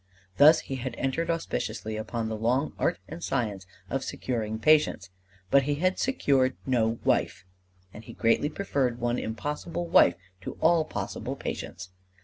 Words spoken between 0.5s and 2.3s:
he had entered auspiciously upon